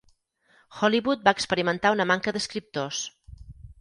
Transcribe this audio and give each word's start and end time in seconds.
Hollywood 0.77 1.21
va 1.29 1.33
experimentar 1.39 1.91
una 1.97 2.07
manca 2.13 2.37
d'escriptors. 2.39 3.03